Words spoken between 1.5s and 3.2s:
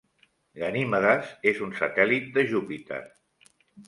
és un satèl·lit de Júpiter.